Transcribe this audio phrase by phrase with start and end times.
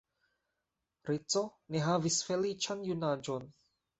[1.09, 1.43] Rico
[1.75, 3.49] ne havis feliĉan junaĝon.